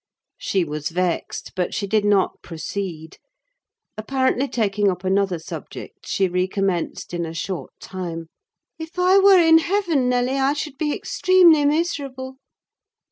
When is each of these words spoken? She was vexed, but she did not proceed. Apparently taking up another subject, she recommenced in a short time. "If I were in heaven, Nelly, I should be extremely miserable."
She 0.39 0.63
was 0.63 0.89
vexed, 0.89 1.51
but 1.55 1.75
she 1.75 1.85
did 1.85 2.03
not 2.03 2.41
proceed. 2.41 3.19
Apparently 3.95 4.47
taking 4.47 4.89
up 4.89 5.03
another 5.03 5.37
subject, 5.37 6.07
she 6.07 6.27
recommenced 6.27 7.13
in 7.13 7.23
a 7.23 7.35
short 7.35 7.71
time. 7.79 8.25
"If 8.79 8.97
I 8.97 9.19
were 9.19 9.37
in 9.37 9.59
heaven, 9.59 10.09
Nelly, 10.09 10.39
I 10.39 10.53
should 10.53 10.79
be 10.79 10.91
extremely 10.91 11.65
miserable." 11.65 12.37